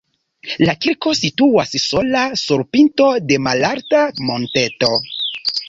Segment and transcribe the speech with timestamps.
[0.61, 4.95] La kirko situas sola sur pinto de malalta monteto.